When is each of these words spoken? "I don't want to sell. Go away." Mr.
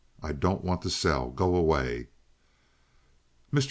"I 0.23 0.31
don't 0.33 0.63
want 0.63 0.81
to 0.81 0.89
sell. 0.89 1.29
Go 1.29 1.55
away." 1.55 2.07
Mr. 3.53 3.59